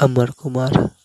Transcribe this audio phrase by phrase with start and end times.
[0.00, 0.97] Amar Kumar.